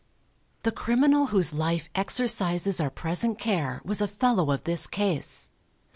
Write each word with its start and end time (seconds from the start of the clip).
The 0.63 0.71
criminal 0.71 1.27
whose 1.27 1.53
life 1.53 1.87
exercises 1.93 2.81
our 2.81 2.89
present 2.89 3.37
care 3.37 3.83
was 3.85 4.01
a 4.01 4.07
fellow 4.07 4.49
of 4.49 4.63
this 4.63 4.87
case. 4.87 5.51